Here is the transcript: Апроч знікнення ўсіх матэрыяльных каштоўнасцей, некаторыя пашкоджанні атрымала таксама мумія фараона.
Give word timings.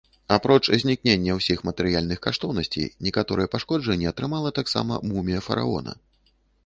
Апроч 0.35 0.69
знікнення 0.83 1.35
ўсіх 1.39 1.59
матэрыяльных 1.67 2.19
каштоўнасцей, 2.25 2.87
некаторыя 3.09 3.51
пашкоджанні 3.57 4.09
атрымала 4.13 4.49
таксама 4.59 4.93
мумія 5.11 5.45
фараона. 5.51 5.91